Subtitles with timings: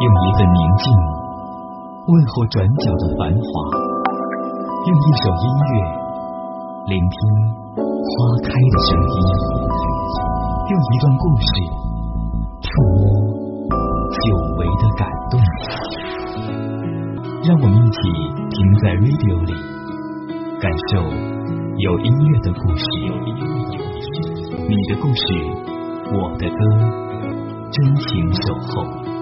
[0.00, 0.86] 用一份宁静
[2.06, 3.50] 问候转角的繁华，
[4.86, 5.74] 用一首音乐
[6.86, 7.18] 聆听
[7.82, 8.08] 花
[8.44, 9.18] 开的声音，
[10.70, 11.50] 用一段故事
[12.62, 13.10] 触摸
[14.14, 14.22] 久
[14.58, 15.02] 违的感
[15.32, 15.34] 动。
[17.42, 17.98] 让我们一起
[18.54, 19.52] 停在 radio 里，
[20.60, 21.02] 感受
[21.76, 22.86] 有音乐的故事。
[24.68, 25.24] 你的故事，
[26.14, 26.56] 我的歌，
[27.72, 29.17] 真情守候。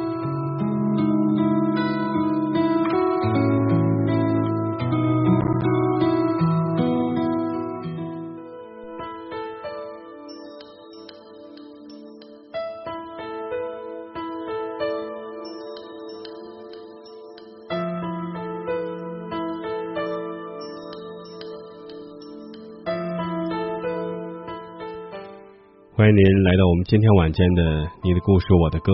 [26.07, 28.93] 欢迎您来到我们今天晚间的《你的故事我的歌》。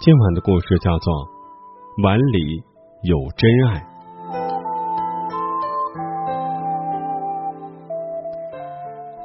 [0.00, 1.12] 今晚的故事叫做
[2.00, 2.64] 《碗里
[3.04, 3.76] 有真爱》。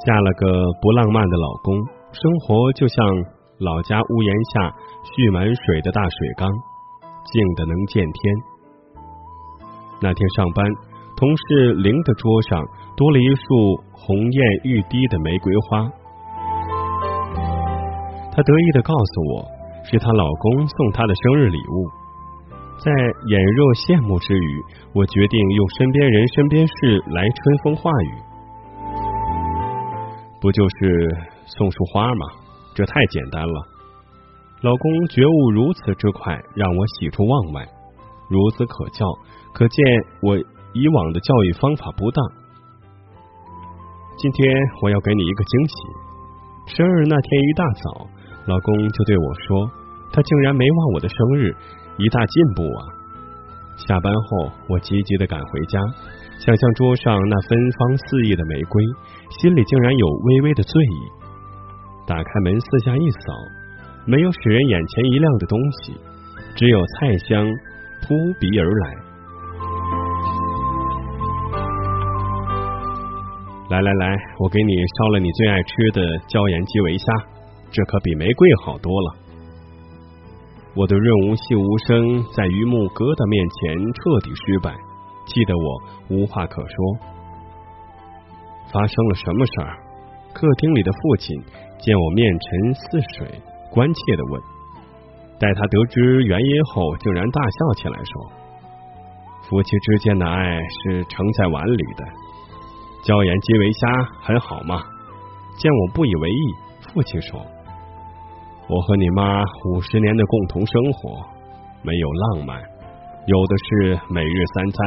[0.03, 1.71] 嫁了个不浪漫的老公，
[2.11, 2.99] 生活就像
[3.63, 4.67] 老家屋檐下
[5.07, 6.51] 蓄满水的大水缸，
[7.31, 8.19] 静的能见天。
[10.03, 10.67] 那天上班，
[11.15, 12.59] 同事林的桌上
[12.99, 15.87] 多了一束红艳欲滴的玫瑰花。
[18.39, 19.45] 她得意的告诉我，
[19.83, 21.91] 是她老公送她的生日礼物。
[22.79, 22.89] 在
[23.27, 24.63] 眼热羡慕之余，
[24.95, 28.11] 我决定用身边人、身边事来春风化雨。
[30.39, 31.03] 不就是
[31.51, 32.31] 送束花吗？
[32.73, 33.59] 这太简单了。
[34.61, 37.67] 老公觉悟如此之快，让我喜出望外。
[38.31, 39.03] 孺子可教，
[39.51, 39.83] 可见
[40.23, 40.39] 我
[40.71, 42.23] 以往的教育方法不当。
[44.15, 44.47] 今天
[44.79, 45.75] 我要给你一个惊喜。
[46.79, 48.07] 生日那天一大早。
[48.49, 49.69] 老公就对我说
[50.11, 51.53] ：“他竟然没忘我的生日，
[51.97, 52.81] 一大进步啊！”
[53.77, 55.79] 下班后，我急急的赶回家，
[56.39, 58.83] 想象桌上那芬芳四溢的玫瑰，
[59.39, 60.97] 心里竟然有微微的醉意。
[62.07, 63.33] 打开门，四下一扫，
[64.07, 65.93] 没有使人眼前一亮的东西，
[66.55, 67.45] 只有菜香
[68.01, 68.95] 扑鼻而来。
[73.69, 77.05] 来来来，我给你烧了你最爱吃的椒盐基围虾。
[77.71, 79.15] 这可比玫瑰好多了。
[80.75, 84.71] 我的润无细无声在榆木疙瘩面前彻底失败，
[85.25, 85.65] 气得我
[86.09, 86.75] 无话可说。
[88.71, 89.77] 发生了什么事儿？
[90.33, 91.35] 客厅里的父亲
[91.81, 92.81] 见我面沉似
[93.17, 93.41] 水，
[93.71, 94.41] 关切的问。
[95.39, 98.31] 待他得知原因后，竟然大笑起来，说
[99.49, 102.05] ：“夫妻之间的爱是盛在碗里的，
[103.03, 103.87] 椒盐基围虾
[104.21, 104.83] 很好嘛。”
[105.57, 106.53] 见我不以为意，
[106.93, 107.41] 父亲说。
[108.69, 111.25] 我和你妈五十年的共同生活，
[111.81, 112.61] 没有浪漫，
[113.25, 114.85] 有的是每日三餐。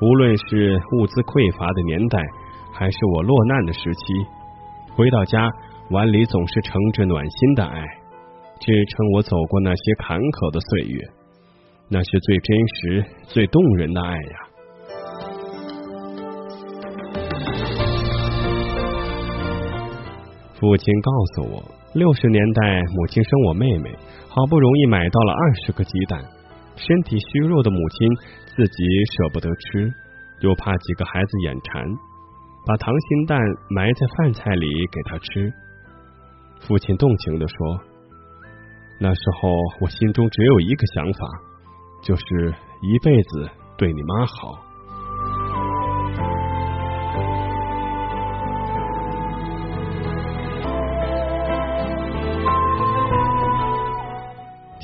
[0.00, 2.22] 无论是物资匮乏的年代，
[2.72, 4.14] 还是我落难的时期，
[4.94, 5.50] 回到家
[5.90, 7.82] 碗里总是盛着暖心的爱，
[8.60, 11.02] 支撑我走过那些坎坷的岁月。
[11.88, 14.36] 那是最真实、最动人的爱呀！
[20.54, 21.81] 父亲告诉我。
[21.94, 23.94] 六十年代，母亲生我妹妹，
[24.26, 26.24] 好不容易买到了二十个鸡蛋。
[26.74, 28.08] 身体虚弱的母亲
[28.56, 29.92] 自己舍不得吃，
[30.40, 31.84] 又怕几个孩子眼馋，
[32.64, 33.38] 把溏心蛋
[33.68, 35.52] 埋在饭菜里给他吃。
[36.60, 37.56] 父亲动情的说
[38.98, 41.26] ：“那时候我心中只有一个想法，
[42.02, 44.64] 就是一辈子对你妈好。”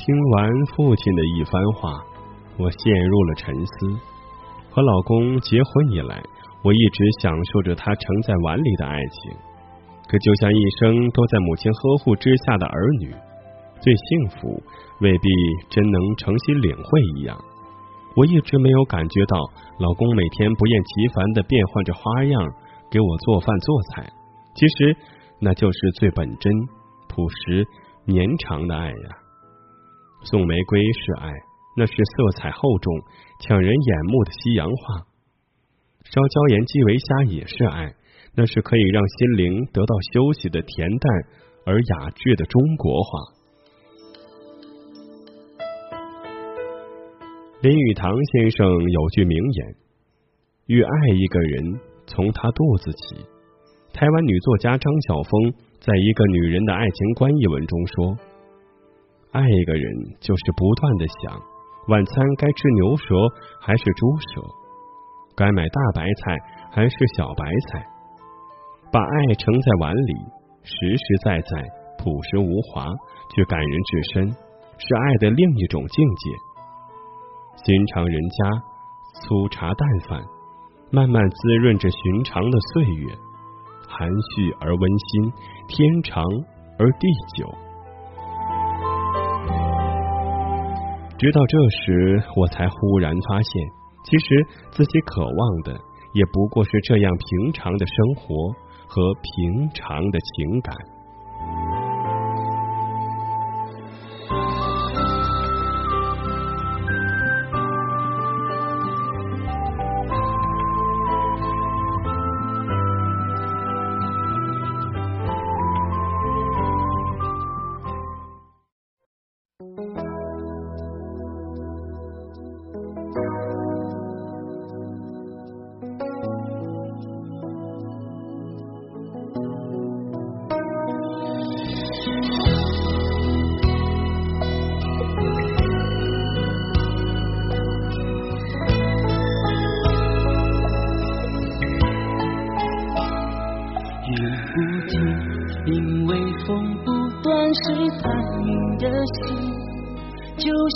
[0.09, 1.93] 听完父亲的一番话，
[2.57, 3.99] 我陷入了沉思。
[4.71, 6.19] 和老公结婚以来，
[6.63, 9.31] 我一直享受着他盛在碗里的爱情。
[10.07, 13.13] 可就像一生都在母亲呵护之下的儿女，
[13.81, 14.59] 最幸福
[14.99, 15.29] 未必
[15.69, 17.37] 真能诚心领会一样。
[18.15, 19.37] 我一直没有感觉到
[19.77, 22.41] 老公每天不厌其烦的变换着花样
[22.89, 24.11] 给我做饭做菜。
[24.55, 24.97] 其实
[25.39, 26.51] 那就是最本真、
[27.07, 27.63] 朴实、
[28.05, 29.28] 绵长的爱呀。
[30.23, 31.31] 送玫瑰是爱，
[31.77, 32.93] 那是色彩厚重、
[33.39, 35.05] 抢人眼目的西洋画；
[36.03, 37.95] 烧椒盐鸡尾虾也是爱，
[38.35, 41.09] 那是可以让心灵得到休息的恬淡
[41.65, 43.19] 而雅致的中国话。
[47.61, 49.75] 林语堂先生有句名言
[50.67, 53.25] ：“欲爱一个人，从他肚子起。”
[53.91, 58.28] 台湾女作家张晓峰在一个女人的爱情观一文中说。
[59.31, 59.83] 爱一个人
[60.19, 61.39] 就是不断的想，
[61.87, 63.15] 晚餐该吃牛舌
[63.61, 64.41] 还是猪舌，
[65.35, 66.37] 该买大白菜
[66.71, 67.85] 还是小白菜，
[68.91, 70.13] 把爱盛在碗里，
[70.63, 71.61] 实实在在、
[71.99, 72.87] 朴实无华，
[73.29, 74.27] 却感人至深，
[74.79, 76.31] 是爱的另一种境界。
[77.63, 78.49] 寻常人家，
[79.21, 80.25] 粗茶淡饭，
[80.91, 83.13] 慢慢滋润着寻常的岁月，
[83.87, 85.31] 含蓄而温馨，
[85.67, 86.23] 天长
[86.79, 87.47] 而地久。
[91.19, 93.51] 直到这时，我才忽然发现，
[94.05, 95.73] 其实自己渴望的
[96.13, 98.33] 也不过是这样平常的生活
[98.87, 100.73] 和平常的情感。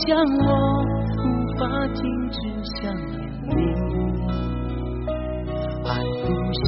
[0.06, 0.50] 像我
[1.18, 1.26] 无
[1.58, 1.62] 法
[1.94, 2.38] 停止
[2.82, 3.16] 想念
[3.48, 3.52] 你，
[5.86, 5.90] 爱
[6.22, 6.62] 不息，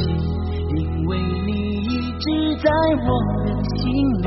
[0.78, 0.78] 因
[1.08, 1.10] 为
[1.46, 1.50] 你
[1.84, 1.84] 一
[2.18, 2.24] 直
[2.64, 2.66] 在
[3.04, 3.08] 我
[3.44, 3.84] 的心
[4.22, 4.26] 里，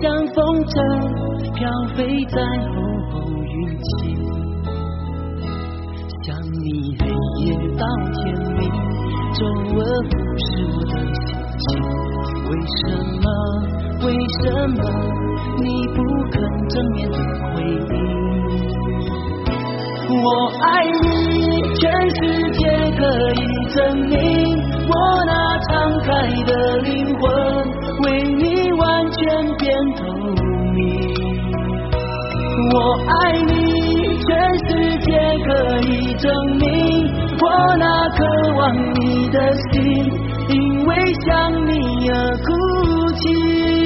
[0.00, 0.74] 像风筝
[1.52, 1.60] 飘
[1.94, 2.36] 飞在
[2.72, 2.74] 厚
[3.10, 3.90] 厚云气，
[6.22, 7.00] 想你黑
[7.44, 7.46] 夜
[7.76, 7.84] 到
[8.14, 8.20] 天
[8.56, 8.60] 明，
[9.34, 9.40] 周
[9.76, 9.78] 而
[10.08, 11.22] 不是我的心
[11.58, 11.68] 情，
[12.48, 12.80] 为什
[13.20, 13.24] 么？
[14.04, 14.08] 为
[14.42, 14.82] 什么？
[15.62, 15.96] 你不
[16.30, 16.34] 肯
[16.68, 17.94] 正面的回应，
[20.24, 20.26] 我
[20.64, 20.66] 爱
[21.02, 21.06] 你，
[21.78, 21.80] 全
[22.16, 22.20] 世
[22.52, 22.60] 界
[22.98, 23.00] 可
[23.32, 23.42] 以
[23.74, 23.76] 证
[24.08, 24.16] 明，
[24.88, 24.90] 我
[25.26, 25.32] 那
[25.68, 25.70] 敞
[26.00, 26.08] 开
[26.44, 27.22] 的灵魂
[28.02, 28.82] 为你完
[29.12, 29.20] 全
[29.58, 29.64] 变
[29.94, 30.00] 透
[30.74, 30.78] 明。
[32.74, 32.76] 我
[33.06, 33.50] 爱你，
[34.26, 34.30] 全
[34.66, 35.08] 世界
[35.46, 35.50] 可
[35.86, 36.24] 以证
[36.56, 36.66] 明，
[37.40, 37.44] 我
[37.78, 38.18] 那渴
[38.56, 38.60] 望
[38.94, 39.36] 你的
[39.70, 40.10] 心，
[40.48, 40.90] 因为
[41.26, 41.70] 想你
[42.08, 42.48] 而哭
[43.16, 43.81] 泣。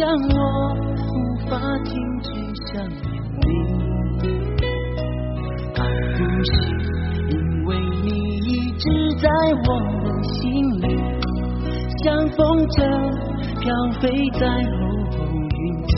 [0.00, 0.16] 像我
[0.96, 1.12] 无
[1.46, 1.92] 法停
[2.22, 2.32] 止
[2.72, 3.44] 想念
[4.22, 4.24] 你，
[5.76, 5.78] 爱
[6.16, 6.52] 不是，
[7.28, 7.32] 因
[7.66, 7.68] 为
[8.02, 8.08] 你
[8.38, 8.48] 一
[8.78, 8.88] 直
[9.20, 9.28] 在
[9.66, 9.68] 我
[10.02, 10.40] 的心
[10.80, 10.88] 里，
[12.02, 12.38] 像风
[12.68, 12.80] 筝
[13.60, 13.68] 飘
[14.00, 14.02] 飞
[14.40, 14.80] 在厚
[15.18, 15.92] 厚云气，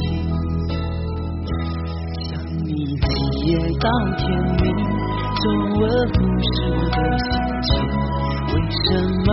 [2.24, 2.28] 想
[2.66, 2.68] 你
[3.00, 3.06] 黑
[3.46, 4.20] 夜到天
[4.64, 4.64] 明，
[5.38, 5.44] 周
[5.78, 7.30] 而不是我的心
[7.62, 7.70] 情，
[8.48, 8.52] 为
[8.82, 8.84] 什
[9.26, 9.30] 么？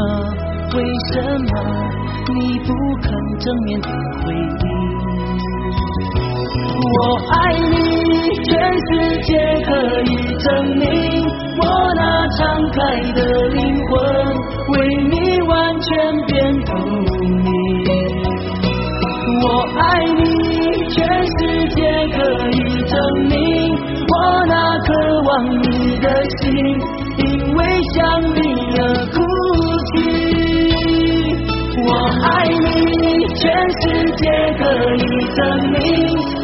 [0.75, 0.77] 为
[1.11, 1.53] 什么？
[2.33, 2.67] 你不
[3.01, 3.87] 肯正面的
[4.21, 4.65] 回应，
[6.83, 6.95] 我
[7.31, 7.73] 爱你，
[8.43, 8.47] 全
[8.85, 8.87] 世
[9.23, 9.29] 界
[9.65, 9.69] 可
[10.01, 10.47] 以证
[10.77, 10.85] 明，
[11.57, 11.61] 我
[11.95, 12.01] 那
[12.37, 12.39] 敞
[12.71, 12.79] 开
[13.13, 13.57] 的灵
[13.87, 13.91] 魂
[14.69, 14.73] 为
[15.09, 15.13] 你
[15.47, 15.89] 完全
[16.27, 17.37] 变透明。
[19.41, 19.45] 我
[19.79, 20.21] 爱你，
[20.89, 21.37] 全世
[21.69, 21.77] 界
[22.15, 22.17] 可
[22.51, 22.93] 以证
[23.27, 23.33] 明，
[24.07, 24.13] 我
[24.47, 24.53] 那
[24.85, 24.87] 渴
[25.23, 25.29] 望
[25.63, 26.05] 你的
[26.37, 26.47] 心，
[27.17, 27.57] 因为
[27.95, 28.38] 想你
[32.21, 32.55] 爱你，
[33.35, 33.41] 全
[33.81, 33.83] 世
[34.17, 34.23] 界
[34.57, 34.61] 可
[34.95, 34.99] 以
[35.35, 35.39] 证
[35.71, 35.77] 明，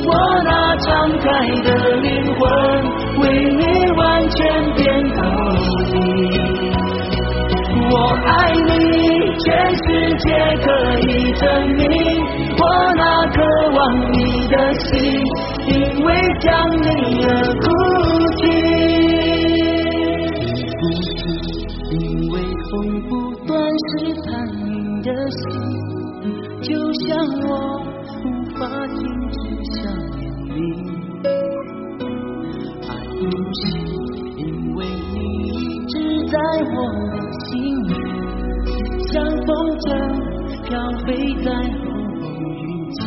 [0.05, 0.09] 我
[0.45, 0.87] 那敞
[1.19, 1.25] 开
[1.63, 1.67] 的
[1.97, 2.41] 灵魂
[3.19, 3.61] 为你
[3.97, 4.37] 完全
[4.75, 4.83] 变
[5.15, 5.17] 透
[5.93, 5.95] 明。
[7.91, 7.93] 我
[8.25, 8.71] 爱你，
[9.43, 9.83] 全世
[10.19, 10.25] 界
[10.63, 10.67] 可
[10.99, 11.43] 以证
[11.75, 11.83] 明，
[12.57, 12.61] 我
[12.95, 13.35] 那渴
[13.75, 13.77] 望
[14.11, 14.15] 你
[14.47, 14.93] 的心，
[15.67, 15.73] 因
[16.05, 16.07] 为
[16.41, 16.45] 想
[16.81, 16.87] 你
[17.25, 17.29] 而
[25.05, 25.37] 的心，
[26.61, 27.15] 就像
[27.47, 27.49] 我
[28.23, 28.25] 无
[28.57, 28.97] 法停
[29.29, 29.37] 止
[29.71, 29.77] 想
[30.17, 30.19] 念
[30.49, 30.57] 你。
[32.87, 33.21] 爱不
[33.53, 33.61] 息，
[34.37, 34.41] 因
[34.73, 34.77] 为
[35.13, 35.15] 你
[35.53, 35.93] 一直
[36.25, 36.33] 在
[36.73, 36.75] 我
[37.11, 37.93] 的心里，
[39.13, 39.13] 像
[39.45, 39.47] 风
[39.77, 39.87] 筝
[40.63, 40.67] 飘
[41.05, 41.07] 飞
[41.43, 41.85] 在厚
[42.19, 42.25] 厚
[42.63, 42.97] 云气，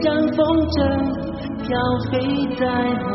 [0.00, 0.76] 像风筝
[1.58, 1.68] 飘
[2.10, 2.14] 飞
[2.56, 2.64] 在
[3.04, 3.06] 厚